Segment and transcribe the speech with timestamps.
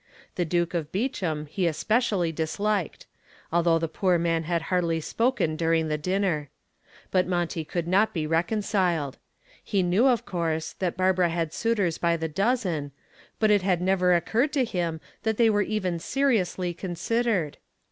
[0.33, 3.05] The Duke of Beauchamp he especially disliked,
[3.53, 6.49] although the poor man had hardly spoken during the dinner.
[7.11, 9.19] But Monty could not be reconciled.
[9.63, 12.91] He knew, of course, that Barbara had suitors by the dozen,
[13.39, 17.59] but it had never occurred to him that they were even seriously considered.